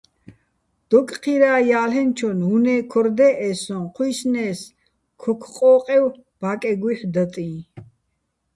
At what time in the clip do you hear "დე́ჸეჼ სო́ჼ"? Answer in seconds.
3.17-3.81